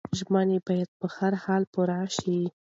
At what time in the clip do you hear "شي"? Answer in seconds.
2.17-2.39